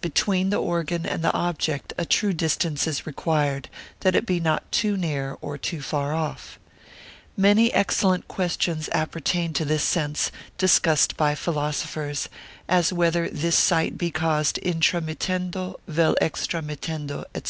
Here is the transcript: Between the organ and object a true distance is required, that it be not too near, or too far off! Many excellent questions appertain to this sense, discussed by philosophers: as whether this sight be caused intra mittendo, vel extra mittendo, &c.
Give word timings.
Between 0.00 0.50
the 0.50 0.56
organ 0.60 1.06
and 1.06 1.24
object 1.32 1.92
a 1.96 2.04
true 2.04 2.32
distance 2.32 2.88
is 2.88 3.06
required, 3.06 3.68
that 4.00 4.16
it 4.16 4.26
be 4.26 4.40
not 4.40 4.72
too 4.72 4.96
near, 4.96 5.36
or 5.40 5.56
too 5.56 5.80
far 5.82 6.12
off! 6.14 6.58
Many 7.36 7.72
excellent 7.72 8.26
questions 8.26 8.88
appertain 8.90 9.52
to 9.52 9.64
this 9.64 9.84
sense, 9.84 10.32
discussed 10.58 11.16
by 11.16 11.36
philosophers: 11.36 12.28
as 12.68 12.92
whether 12.92 13.28
this 13.30 13.54
sight 13.54 13.96
be 13.96 14.10
caused 14.10 14.58
intra 14.64 15.00
mittendo, 15.00 15.78
vel 15.86 16.16
extra 16.20 16.60
mittendo, 16.60 17.24
&c. 17.36 17.42